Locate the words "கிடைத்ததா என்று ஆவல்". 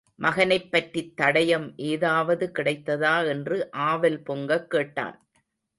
2.55-4.21